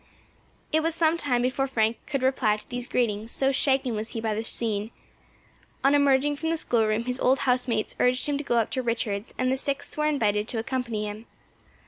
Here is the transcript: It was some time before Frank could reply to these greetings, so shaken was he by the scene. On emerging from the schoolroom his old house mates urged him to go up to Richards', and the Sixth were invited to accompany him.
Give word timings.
It 0.71 0.79
was 0.81 0.95
some 0.95 1.15
time 1.15 1.43
before 1.43 1.67
Frank 1.67 1.97
could 2.07 2.23
reply 2.23 2.57
to 2.57 2.67
these 2.67 2.87
greetings, 2.87 3.29
so 3.29 3.51
shaken 3.51 3.93
was 3.95 4.13
he 4.13 4.19
by 4.19 4.33
the 4.33 4.41
scene. 4.41 4.89
On 5.83 5.93
emerging 5.93 6.37
from 6.37 6.49
the 6.49 6.57
schoolroom 6.57 7.03
his 7.05 7.19
old 7.19 7.37
house 7.45 7.67
mates 7.67 7.95
urged 7.99 8.25
him 8.25 8.35
to 8.39 8.43
go 8.43 8.57
up 8.57 8.71
to 8.71 8.81
Richards', 8.81 9.35
and 9.37 9.51
the 9.51 9.57
Sixth 9.57 9.95
were 9.99 10.07
invited 10.07 10.47
to 10.47 10.57
accompany 10.57 11.07
him. 11.07 11.27